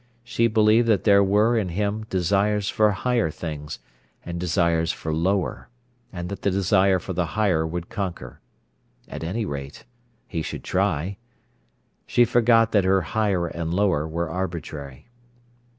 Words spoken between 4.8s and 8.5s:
for lower, and that the desire for the higher would conquer.